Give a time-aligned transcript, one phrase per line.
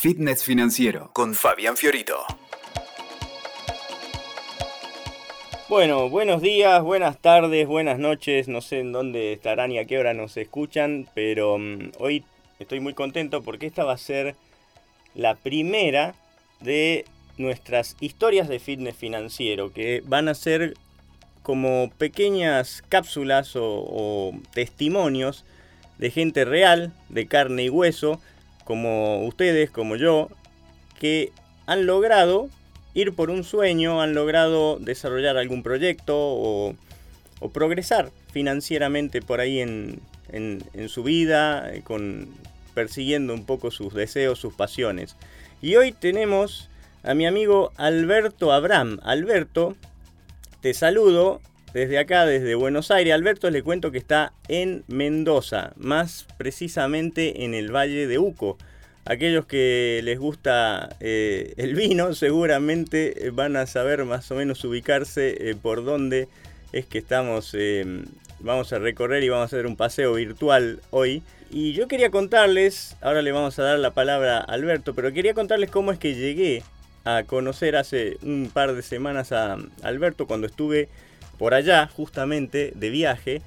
[0.00, 2.24] Fitness Financiero con Fabián Fiorito.
[5.68, 8.46] Bueno, buenos días, buenas tardes, buenas noches.
[8.46, 12.24] No sé en dónde estarán y a qué hora nos escuchan, pero mm, hoy
[12.60, 14.36] estoy muy contento porque esta va a ser
[15.16, 16.14] la primera
[16.60, 17.04] de
[17.36, 20.74] nuestras historias de fitness financiero, que van a ser
[21.42, 25.44] como pequeñas cápsulas o, testimonios
[25.98, 28.20] de gente real, de carne y hueso,
[28.68, 30.28] como ustedes, como yo,
[31.00, 31.32] que
[31.64, 32.50] han logrado
[32.92, 36.76] ir por un sueño, han logrado desarrollar algún proyecto o,
[37.54, 42.28] progresar financieramente por ahí en, en su vida, eh, con,
[42.74, 45.16] persiguiendo un poco sus deseos, sus pasiones.
[45.62, 46.68] Y hoy tenemos
[47.04, 49.00] a mi amigo Alberto Abraham.
[49.02, 49.76] Alberto,
[50.60, 51.40] te saludo
[51.72, 53.14] desde acá, desde Buenos Aires.
[53.14, 58.56] Alberto, le cuento que está en Mendoza, más precisamente en el Valle de Uco.
[59.04, 65.50] Aquellos que les gusta eh, el vino seguramente van a saber más o menos ubicarse
[65.50, 66.28] eh, por dónde
[66.72, 68.04] es que estamos, eh,
[68.40, 71.22] vamos a recorrer y vamos a hacer un paseo virtual hoy.
[71.50, 75.32] Y yo quería contarles, ahora le vamos a dar la palabra a Alberto, pero quería
[75.32, 76.62] contarles cómo es que llegué
[77.04, 80.90] a conocer hace un par de semanas a Alberto cuando estuve
[81.38, 83.42] por allá justamente de viaje.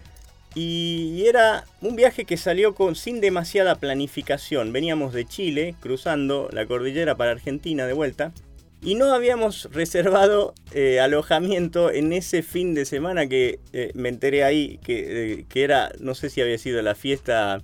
[0.53, 4.73] Y era un viaje que salió con, sin demasiada planificación.
[4.73, 8.33] Veníamos de Chile, cruzando la cordillera para Argentina de vuelta.
[8.81, 14.43] Y no habíamos reservado eh, alojamiento en ese fin de semana que eh, me enteré
[14.43, 17.61] ahí, que, eh, que, era, no sé si había sido la fiesta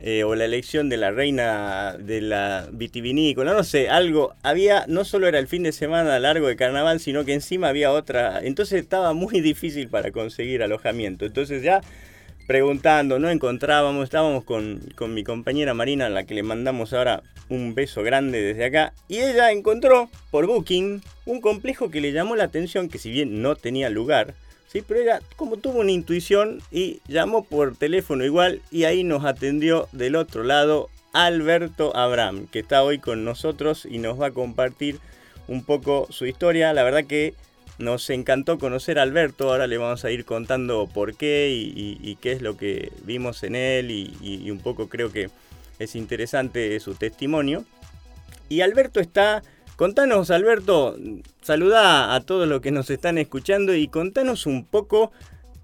[0.00, 4.34] eh, o la elección de la reina de la vitivinícola, no sé, algo.
[4.42, 7.90] Había, no solo era el fin de semana largo de carnaval, sino que encima había
[7.90, 8.40] otra.
[8.42, 11.26] Entonces estaba muy difícil para conseguir alojamiento.
[11.26, 11.80] Entonces ya
[12.46, 17.22] preguntando, no encontrábamos, estábamos con, con mi compañera Marina, a la que le mandamos ahora
[17.50, 22.36] un beso grande desde acá, y ella encontró por Booking un complejo que le llamó
[22.36, 24.34] la atención, que si bien no tenía lugar,
[24.68, 24.82] ¿sí?
[24.86, 29.88] Pero ella como tuvo una intuición y llamó por teléfono igual y ahí nos atendió
[29.92, 34.98] del otro lado Alberto Abraham, que está hoy con nosotros y nos va a compartir
[35.48, 36.72] un poco su historia.
[36.72, 37.34] La verdad que
[37.78, 42.32] nos encantó conocer a Alberto, ahora le vamos a ir contando por qué y, qué
[42.32, 45.30] es lo que vimos en él y un poco creo que
[45.78, 47.64] es interesante su testimonio.
[48.48, 49.42] Y Alberto está
[49.78, 50.96] Contanos, Alberto,
[51.40, 55.12] saluda a todos los que nos están escuchando y contanos un poco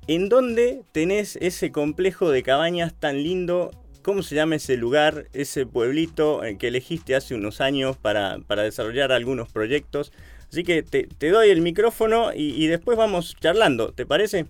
[0.07, 3.73] en dónde tenés ese complejo de cabañas tan lindo.
[4.05, 9.11] ¿Cómo se llama ese lugar, ese pueblito eh, que elegiste hace unos años para, desarrollar
[9.11, 10.13] algunos proyectos?
[10.49, 14.47] Así que te, doy el micrófono y, después vamos charlando, ¿te parece?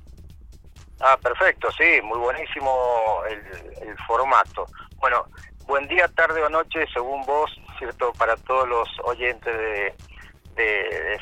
[1.01, 4.67] Ah, perfecto, sí, muy buenísimo el, el formato.
[4.99, 5.25] Bueno,
[5.67, 8.13] buen día, tarde o noche, según vos, ¿cierto?
[8.13, 9.95] Para todos los oyentes de,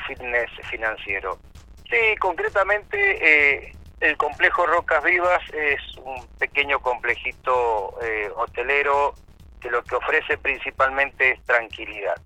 [0.07, 1.39] fitness financiero.
[1.89, 9.15] Sí, concretamente, eh, el complejo Rocas Vivas es un pequeño complejito eh, hotelero
[9.61, 12.21] que lo que ofrece principalmente es tranquilidad.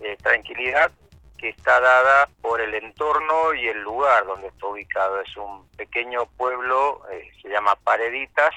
[0.00, 0.90] Eh, tranquilidad
[1.38, 5.20] que está dada por el entorno y el lugar donde está ubicado.
[5.20, 7.02] Es un pequeño pueblo,
[7.40, 8.54] se llama Pareditas,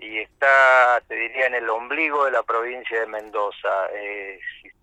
[0.00, 4.40] y está, te diría, en el ombligo de la provincia de Mendoza, eh,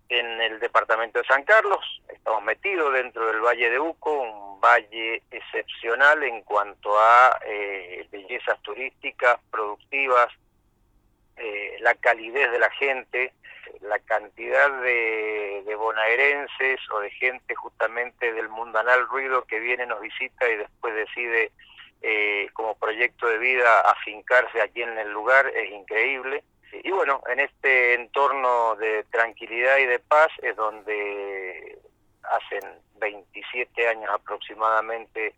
[0.08, 2.02] en el departamento de San Carlos.
[2.08, 8.60] Estamos metidos dentro del Valle de Uco, un valle excepcional en cuanto a eh, bellezas
[8.62, 10.28] turísticas, productivas,
[11.36, 13.32] eh, la calidez de la gente,
[13.82, 20.00] la cantidad de, de bonaerenses o de gente justamente del mundanal ruido que viene, nos
[20.00, 21.52] visita y después decide
[22.00, 26.44] eh, como proyecto de vida afincarse aquí en el lugar es increíble.
[26.72, 31.78] Y bueno, en este entorno de tranquilidad y de paz es donde
[32.22, 32.60] hace
[33.00, 35.34] 27 años aproximadamente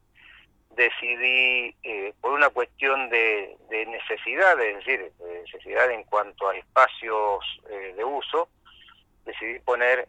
[0.71, 7.45] decidí, eh, por una cuestión de, necesidad, es decir, de necesidad en cuanto a espacios
[7.71, 8.49] eh, de uso,
[9.25, 10.09] decidí poner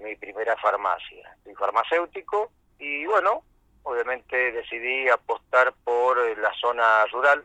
[0.00, 1.36] mi primera farmacia.
[1.44, 3.42] Soy farmacéutico y bueno,
[3.82, 7.44] obviamente decidí apostar por eh, la zona rural,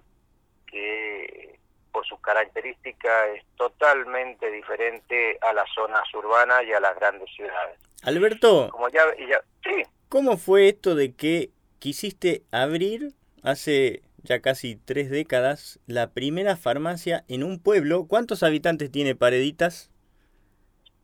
[0.66, 1.58] que
[1.92, 7.80] por sus características es totalmente diferente a las zonas urbanas y a las grandes ciudades.
[8.04, 9.02] Alberto, Como ya,
[9.64, 9.84] sí.
[10.10, 11.50] ¿cómo fue esto de que
[11.80, 18.06] quisiste abrir hace ya casi tres décadas la primera farmacia en un pueblo?
[18.08, 19.90] ¿Cuántos habitantes tiene Pareditas?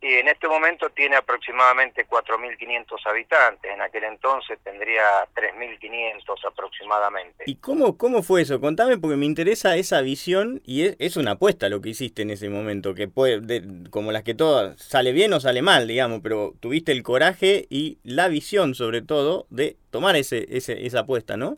[0.03, 5.01] Y en este momento tiene aproximadamente 4.500 habitantes, en aquel entonces tendría
[5.33, 7.45] 3.500 aproximadamente.
[7.47, 8.59] ¿Y cómo, cómo fue eso?
[8.59, 12.49] Contame porque me interesa esa visión y es, una apuesta lo que hiciste en ese
[12.49, 13.61] momento, que puede,
[13.91, 17.97] como las que todas, sale bien o sale mal, digamos, pero tuviste el coraje y
[18.03, 21.57] la visión sobre todo de tomar ese, ese esa apuesta, ¿no?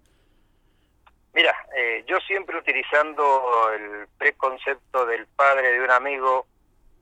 [1.34, 6.46] Mira, eh, yo siempre utilizando el preconcepto del padre de un amigo,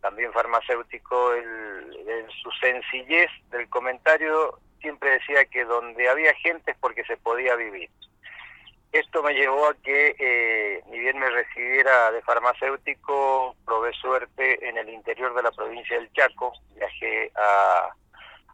[0.03, 7.05] también farmacéutico, en su sencillez del comentario siempre decía que donde había gente es porque
[7.05, 7.89] se podía vivir.
[8.91, 14.77] Esto me llevó a que, eh, ni bien me recibiera de farmacéutico, probé suerte en
[14.77, 17.95] el interior de la provincia del Chaco, viajé a,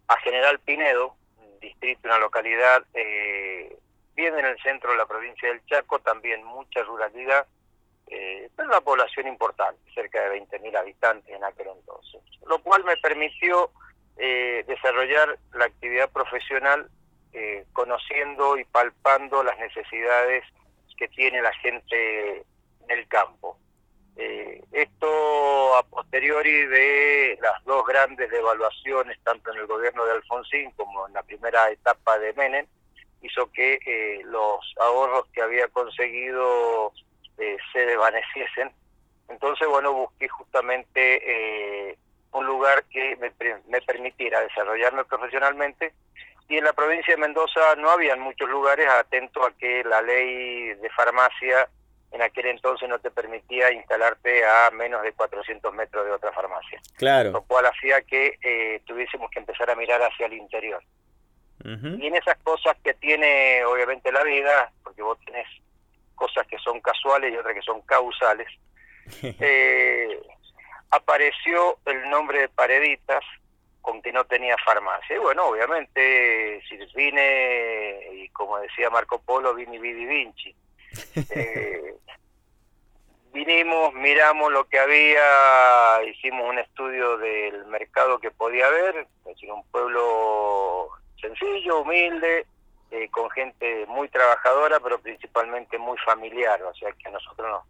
[0.08, 1.16] a General Pinedo,
[1.60, 3.76] distrito, una localidad eh,
[4.16, 7.48] bien en el centro de la provincia del Chaco, también mucha ruralidad,
[8.10, 12.98] eh, pero una población importante, cerca de 20.000 habitantes en aquel entonces, lo cual me
[12.98, 13.72] permitió
[14.18, 16.90] eh, desarrollar la actividad profesional
[17.34, 20.44] eh, conociendo y palpando las necesidades
[20.98, 23.58] que tiene la gente en el campo.
[24.18, 30.72] Eh, esto a posteriori de las dos grandes devaluaciones, tanto en el gobierno de Alfonsín
[30.72, 32.66] como en la primera etapa de Menem,
[33.22, 36.92] hizo que eh, los ahorros que había conseguido
[37.40, 38.72] eh, se desvaneciesen.
[39.30, 41.98] Entonces, bueno, busqué justamente eh,
[42.32, 43.32] un lugar que me,
[43.68, 45.94] me, permitiera desarrollarme profesionalmente.
[46.48, 50.74] Y en la provincia de Mendoza no habían muchos lugares atento a que la ley
[50.74, 51.70] de farmacia
[52.12, 56.82] en aquel entonces no te permitía instalarte a menos de 400 metros de otra farmacia.
[56.98, 57.32] Claro.
[57.32, 60.82] Lo cual hacía que eh, tuviésemos que empezar a mirar hacia el interior.
[61.62, 65.46] Y en esas cosas que tiene obviamente la vida, porque vos tenés
[66.20, 68.48] cosas que son casuales y otras que son causales,
[69.24, 70.20] eh,
[70.92, 73.24] apareció el nombre de Pareditas
[73.82, 75.16] con que no tenía farmacia.
[75.16, 80.56] Y bueno, obviamente, si vine, y como decía Marco Polo, vini vidi vinci.
[81.36, 81.96] Eh,
[83.32, 89.52] vinimos, miramos lo que había, hicimos un estudio del mercado que podía haber, es decir,
[89.52, 90.90] un pueblo
[91.22, 92.48] sencillo, humilde,
[92.92, 97.64] eh, con gente muy trabajadora, pero principalmente muy familiar, o sea que a nosotros no,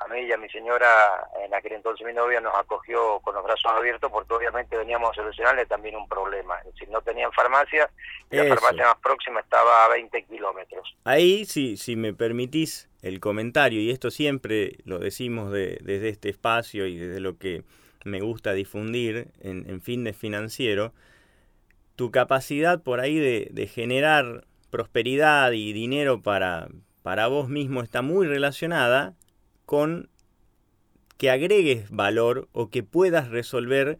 [0.00, 3.44] a mí y a mi señora, en aquel entonces mi novia, nos acogió con los
[3.44, 6.58] brazos abiertos porque obviamente veníamos a solucionarle también un problema.
[6.60, 7.90] Es decir, no tenían farmacia
[8.30, 10.96] y la farmacia más próxima estaba a 20 kilómetros.
[11.04, 16.86] Ahí, sí, si me permitís el comentario, y esto siempre lo decimos desde este espacio
[16.86, 17.64] y desde lo que
[18.04, 20.92] me gusta difundir en, en fines financiero,
[21.96, 26.68] tu capacidad por ahí de, de generar prosperidad y dinero para,
[27.02, 29.14] para vos mismo está muy relacionada
[29.66, 30.08] con
[31.16, 33.98] que agregues valor o que puedas resolver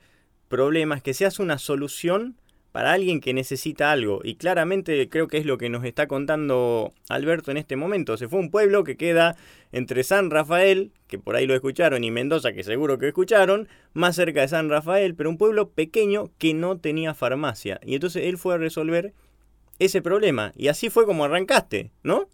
[0.48, 2.36] problemas, que seas una solución
[2.72, 4.20] para alguien que necesita algo.
[4.22, 8.16] Y claramente creo que es lo que nos está contando Alberto en este momento.
[8.16, 9.36] Se fue un pueblo que queda
[9.72, 14.16] entre San Rafael, que por ahí lo escucharon, y Mendoza, que seguro que escucharon, más
[14.16, 17.80] cerca de San Rafael, pero un pueblo pequeño que no tenía farmacia.
[17.84, 19.12] Y entonces él fue a resolver
[19.80, 20.52] ese problema.
[20.54, 22.28] Y así fue como arrancaste, ¿no?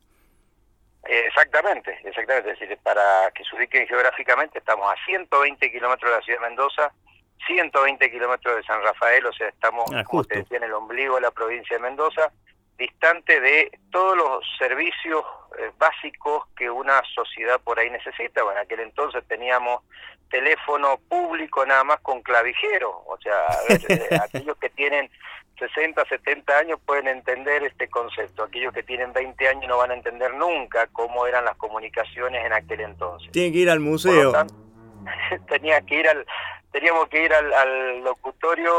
[1.04, 2.50] Exactamente, exactamente.
[2.50, 6.48] Es decir, para que se ubiquen geográficamente, estamos a 120 kilómetros de la ciudad de
[6.48, 6.92] Mendoza,
[7.46, 11.14] 120 kilómetros de San Rafael, o sea, estamos, ah, como te decía, en el ombligo
[11.14, 12.32] de la provincia de Mendoza,
[12.76, 15.24] distante de todos los servicios
[15.58, 18.42] eh, básicos que una sociedad por ahí necesita.
[18.42, 19.82] Bueno, en aquel entonces teníamos
[20.30, 23.46] teléfono público nada más con clavijero, o sea,
[23.88, 25.08] eh, aquellos que tienen
[25.58, 28.42] 60, 70 años pueden entender este concepto.
[28.42, 32.52] Aquellos que tienen 20 años no van a entender nunca cómo eran las comunicaciones en
[32.52, 33.30] aquel entonces.
[33.32, 34.32] Tienen que ir al museo.
[35.48, 36.26] tenía que ir al,
[36.72, 38.72] teníamos que ir al, locutorio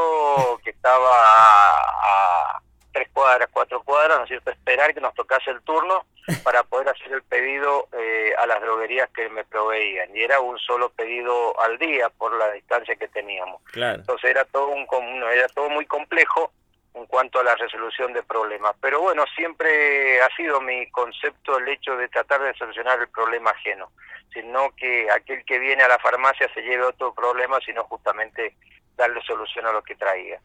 [0.64, 2.62] que estaba a,
[2.98, 4.50] tres cuadras, cuatro cuadras, ¿no es cierto?
[4.50, 6.06] Esperar que nos tocase el turno
[6.44, 10.16] para poder hacer el pedido eh, a las droguerías que me proveían.
[10.16, 13.62] Y era un solo pedido al día por la distancia que teníamos.
[13.76, 14.88] Entonces era todo un
[15.32, 16.52] era todo muy complejo
[16.96, 18.76] en cuanto a la resolución de problemas.
[18.82, 23.52] Pero bueno, siempre ha sido mi concepto el hecho de tratar de solucionar el problema
[23.52, 23.92] ajeno,
[24.34, 28.56] sino que aquel que viene a la farmacia se lleve otro problema, sino justamente
[28.96, 30.42] darle solución a lo que traía.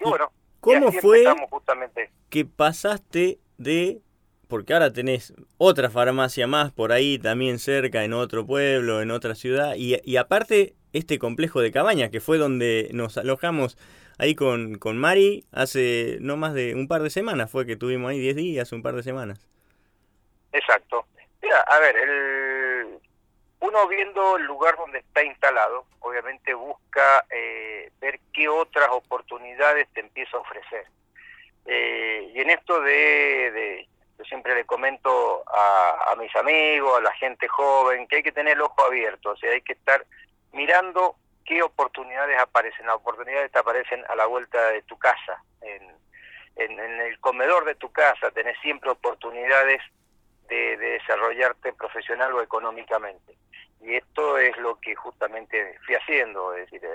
[0.00, 0.32] Y bueno,
[0.62, 2.10] ¿cómo fue justamente...
[2.30, 4.00] que pasaste de
[4.48, 9.34] porque ahora tenés otra farmacia más por ahí, también cerca, en otro pueblo, en otra
[9.34, 13.78] ciudad, y, y aparte este complejo de cabañas, que fue donde nos alojamos
[14.18, 18.10] ahí con, con Mari hace no más de un par de semanas, fue que tuvimos
[18.10, 19.48] ahí 10 días, un par de semanas.
[20.52, 21.06] Exacto.
[21.42, 23.00] Mira, a ver, el,
[23.72, 30.00] uno viendo el lugar donde está instalado, obviamente busca eh, ver qué otras oportunidades te
[30.00, 30.86] empieza a ofrecer.
[31.64, 33.88] Eh, y en esto de,
[34.18, 38.54] yo siempre le comento a, mis amigos, a la gente joven, que hay que tener
[38.56, 40.04] el ojo abierto, o sea, hay que estar
[40.52, 42.86] mirando qué oportunidades aparecen.
[42.86, 45.82] Las oportunidades te aparecen a la vuelta de tu casa, en,
[46.56, 49.80] en el comedor de tu casa, tenés siempre oportunidades
[50.48, 53.36] de, desarrollarte profesional o económicamente.
[53.82, 56.88] Y esto es lo que justamente fui haciendo, es decir,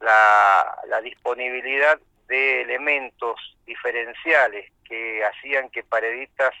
[0.00, 6.52] la, la disponibilidad de elementos diferenciales que hacían que Pareditas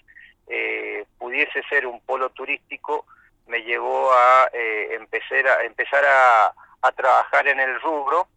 [0.48, 3.04] eh, pudiese ser un polo turístico
[3.46, 6.52] me llevó a, eh, empezar, a empezar a,
[6.82, 8.28] a, trabajar en el rubro.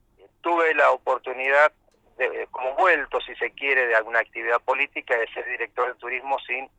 [0.41, 1.72] Tuve la oportunidad,
[2.18, 6.38] de, como vuelto, si se quiere, de alguna actividad política, de ser director de turismo
[6.39, 6.70] sin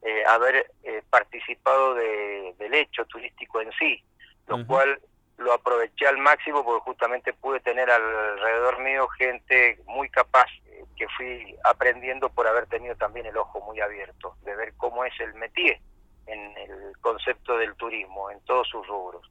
[0.00, 4.00] eh, haber eh, participado de, del hecho turístico en sí,
[4.46, 5.00] lo cual
[5.38, 11.08] lo aproveché al máximo porque justamente pude tener alrededor mío gente muy capaz eh, que
[11.16, 15.34] fui aprendiendo por haber tenido también el ojo muy abierto, de ver cómo es el
[15.34, 15.80] métier
[16.26, 19.28] en el concepto del turismo, en todos sus rubros.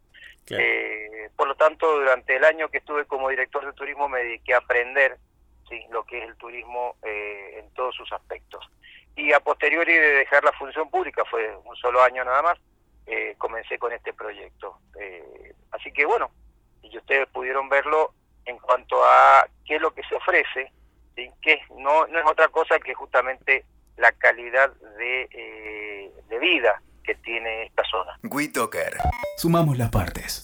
[1.37, 4.57] por lo tanto, durante el año que estuve como director de turismo me dediqué a
[4.57, 5.17] aprender
[5.69, 5.79] ¿sí?
[5.91, 8.69] lo que es el turismo en todos sus aspectos
[9.17, 12.57] y a posteriori de dejar la función pública, fue un solo año nada más,
[13.07, 14.77] eh, comencé con este proyecto.
[14.99, 16.29] Eh, así que bueno,
[16.83, 18.13] y ustedes pudieron verlo
[18.45, 20.71] en cuanto a qué es lo que se ofrece,
[21.41, 23.65] que no, no es otra cosa que justamente
[23.97, 28.19] la calidad de, eh, de vida que tiene esta zona.
[28.23, 28.97] WeToker.
[29.37, 30.43] Sumamos las partes.